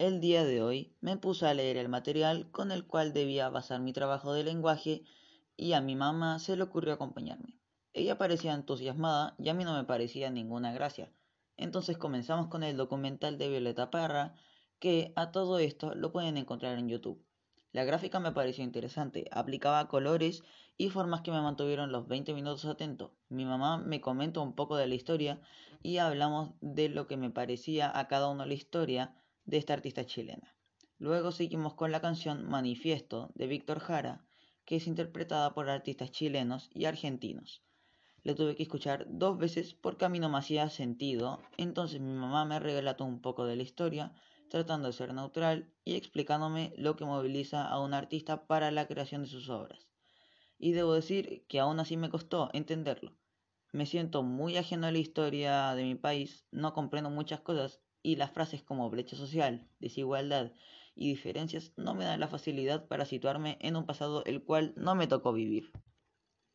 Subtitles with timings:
[0.00, 3.82] El día de hoy me puse a leer el material con el cual debía basar
[3.82, 5.02] mi trabajo de lenguaje
[5.58, 7.58] y a mi mamá se le ocurrió acompañarme.
[7.92, 11.12] Ella parecía entusiasmada y a mí no me parecía ninguna gracia.
[11.58, 14.36] Entonces comenzamos con el documental de Violeta Parra,
[14.78, 17.22] que a todo esto lo pueden encontrar en YouTube.
[17.72, 20.42] La gráfica me pareció interesante, aplicaba colores
[20.78, 23.12] y formas que me mantuvieron los 20 minutos atento.
[23.28, 25.42] Mi mamá me comentó un poco de la historia
[25.82, 29.14] y hablamos de lo que me parecía a cada uno la historia
[29.50, 30.54] de esta artista chilena.
[30.98, 34.24] Luego seguimos con la canción Manifiesto de Víctor Jara,
[34.64, 37.64] que es interpretada por artistas chilenos y argentinos.
[38.22, 42.12] Lo tuve que escuchar dos veces porque a mí no me hacía sentido, entonces mi
[42.12, 44.12] mamá me relató un poco de la historia,
[44.48, 49.22] tratando de ser neutral y explicándome lo que moviliza a un artista para la creación
[49.22, 49.88] de sus obras.
[50.58, 53.16] Y debo decir que aún así me costó entenderlo.
[53.72, 58.16] Me siento muy ajeno a la historia de mi país, no comprendo muchas cosas y
[58.16, 60.52] las frases como brecha social, desigualdad
[60.94, 64.94] y diferencias no me dan la facilidad para situarme en un pasado el cual no
[64.94, 65.72] me tocó vivir.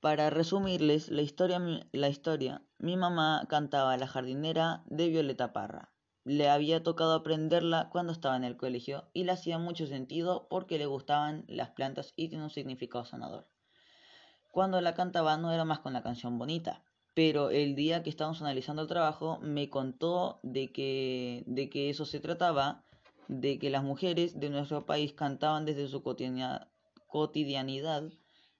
[0.00, 1.58] Para resumirles la historia,
[1.92, 5.94] la historia, mi mamá cantaba La jardinera de Violeta Parra.
[6.24, 10.76] Le había tocado aprenderla cuando estaba en el colegio y le hacía mucho sentido porque
[10.78, 13.48] le gustaban las plantas y tiene un significado sanador.
[14.50, 18.42] Cuando la cantaba no era más con la canción bonita, pero el día que estábamos
[18.42, 22.84] analizando el trabajo me contó de que, de que eso se trataba,
[23.28, 28.12] de que las mujeres de nuestro país cantaban desde su cotidianidad,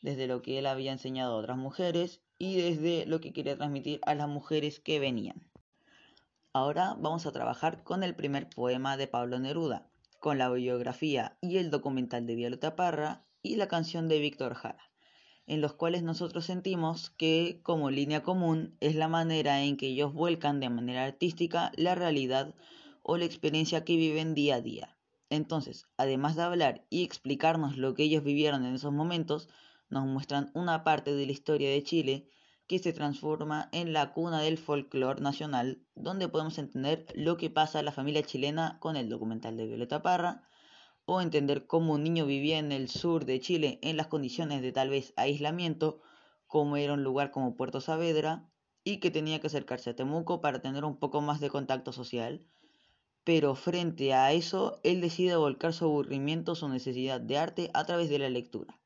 [0.00, 4.00] desde lo que él había enseñado a otras mujeres y desde lo que quería transmitir
[4.06, 5.46] a las mujeres que venían.
[6.54, 11.58] Ahora vamos a trabajar con el primer poema de Pablo Neruda, con la biografía y
[11.58, 14.88] el documental de Violeta Parra y la canción de Víctor Jara
[15.48, 20.12] en los cuales nosotros sentimos que como línea común es la manera en que ellos
[20.12, 22.54] vuelcan de manera artística la realidad
[23.02, 24.96] o la experiencia que viven día a día.
[25.30, 29.48] Entonces, además de hablar y explicarnos lo que ellos vivieron en esos momentos,
[29.88, 32.28] nos muestran una parte de la historia de Chile
[32.66, 37.78] que se transforma en la cuna del folclore nacional, donde podemos entender lo que pasa
[37.78, 40.42] a la familia chilena con el documental de Violeta Parra,
[41.10, 44.72] o entender cómo un niño vivía en el sur de Chile en las condiciones de
[44.72, 46.02] tal vez aislamiento,
[46.46, 48.46] como era un lugar como Puerto Saavedra,
[48.84, 52.46] y que tenía que acercarse a Temuco para tener un poco más de contacto social.
[53.24, 58.10] Pero frente a eso, él decide volcar su aburrimiento, su necesidad de arte a través
[58.10, 58.78] de la lectura.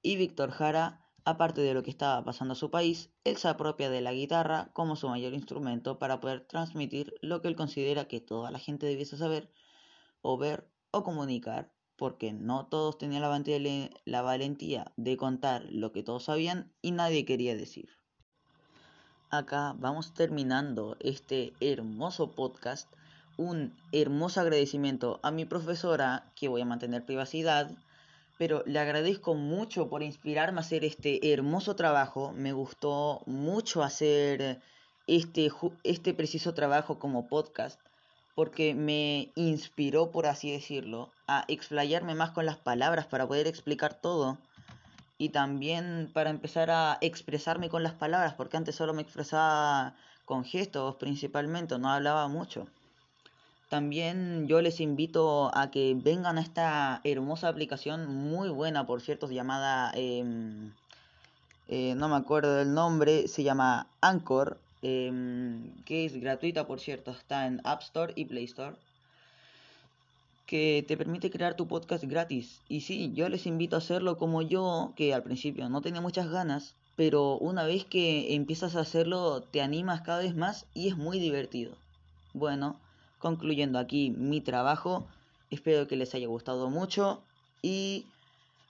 [0.00, 3.90] Y Víctor Jara, aparte de lo que estaba pasando a su país, él se apropia
[3.90, 8.20] de la guitarra como su mayor instrumento para poder transmitir lo que él considera que
[8.20, 9.50] toda la gente debiese saber
[10.22, 13.22] o ver o comunicar, porque no todos tenían
[14.04, 17.88] la valentía de contar lo que todos sabían y nadie quería decir.
[19.30, 22.88] Acá vamos terminando este hermoso podcast.
[23.36, 27.72] Un hermoso agradecimiento a mi profesora, que voy a mantener privacidad,
[28.38, 32.32] pero le agradezco mucho por inspirarme a hacer este hermoso trabajo.
[32.32, 34.60] Me gustó mucho hacer
[35.08, 35.50] este,
[35.82, 37.80] este preciso trabajo como podcast
[38.34, 43.94] porque me inspiró, por así decirlo, a explayarme más con las palabras para poder explicar
[43.94, 44.38] todo
[45.18, 50.44] y también para empezar a expresarme con las palabras, porque antes solo me expresaba con
[50.44, 52.66] gestos principalmente, no hablaba mucho.
[53.68, 59.30] También yo les invito a que vengan a esta hermosa aplicación, muy buena por cierto,
[59.30, 60.72] llamada, em,
[61.68, 67.10] eh, no me acuerdo del nombre, se llama Anchor, Em, que es gratuita por cierto,
[67.10, 68.76] está en App Store y Play Store,
[70.44, 72.60] que te permite crear tu podcast gratis.
[72.68, 76.28] Y sí, yo les invito a hacerlo como yo, que al principio no tenía muchas
[76.28, 80.98] ganas, pero una vez que empiezas a hacerlo te animas cada vez más y es
[80.98, 81.72] muy divertido.
[82.34, 82.76] Bueno,
[83.18, 85.06] concluyendo aquí mi trabajo,
[85.50, 87.22] espero que les haya gustado mucho
[87.62, 88.04] y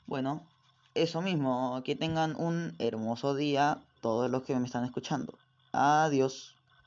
[0.07, 0.43] bueno,
[0.95, 5.35] eso mismo, que tengan un hermoso día todos los que me están escuchando.
[5.75, 6.54] Adiós.